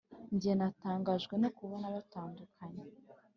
[0.35, 2.83] njye natangajwe no kubona batandukanye